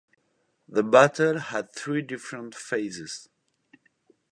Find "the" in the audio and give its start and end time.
0.67-0.81